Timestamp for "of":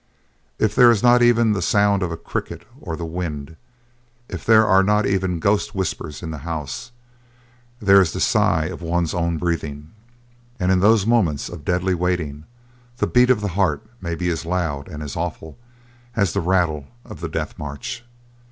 2.01-2.09, 8.65-8.81, 11.49-11.63, 13.29-13.41, 17.05-17.19